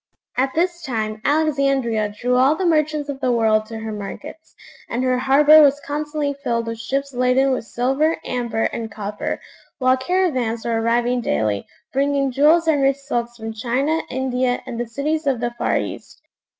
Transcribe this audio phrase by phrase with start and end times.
[0.35, 4.55] At this time Alexandria drew all the merchants of the world to her markets;
[4.89, 9.39] and her harbour was constantly filled with ships laden with silver, amber, and copper;
[9.77, 14.87] while caravans were arriving daily, bringing jewels and rich silks from China, India, and the
[14.87, 16.19] cities of the far East.